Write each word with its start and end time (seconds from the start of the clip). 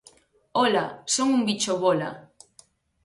Ola! 0.63 0.81
Son 1.15 1.27
un 1.35 1.41
bicho 1.49 1.73
bóla! 1.85 2.11